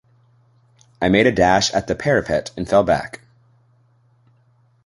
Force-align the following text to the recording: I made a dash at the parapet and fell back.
I 0.99 1.09
made 1.09 1.27
a 1.27 1.31
dash 1.31 1.71
at 1.75 1.85
the 1.85 1.93
parapet 1.93 2.49
and 2.57 2.67
fell 2.67 2.83
back. 2.83 3.21